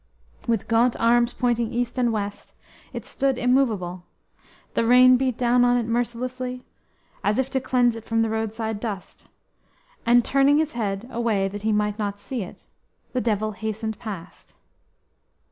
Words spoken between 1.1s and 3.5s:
pointing east and west it stood